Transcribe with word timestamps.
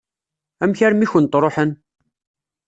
Amek 0.63 0.79
armi 0.87 1.03
i 1.05 1.09
kent-ṛuḥen? 1.11 1.71